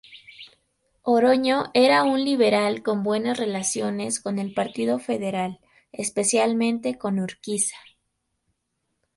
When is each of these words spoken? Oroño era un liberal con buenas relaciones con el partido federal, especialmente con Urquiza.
Oroño 1.03 1.65
era 1.75 2.01
un 2.03 2.25
liberal 2.25 2.81
con 2.81 3.03
buenas 3.03 3.37
relaciones 3.37 4.19
con 4.19 4.39
el 4.39 4.51
partido 4.51 4.97
federal, 4.97 5.59
especialmente 5.91 6.97
con 6.97 7.19
Urquiza. 7.19 7.77